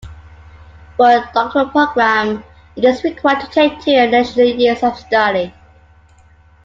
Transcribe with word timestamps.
For 0.97 1.11
a 1.11 1.29
doctoral 1.31 1.69
programme 1.69 2.43
it 2.75 2.83
is 2.85 3.03
required 3.03 3.41
to 3.41 3.47
take 3.51 3.81
two 3.81 3.91
additional 3.91 4.47
years 4.47 4.81
of 4.81 4.97
study. 4.97 5.53